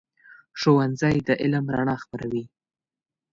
ښوونځی 0.59 1.17
د 1.27 1.29
علم 1.41 1.65
رڼا 1.75 1.95
خپروي. 2.03 2.43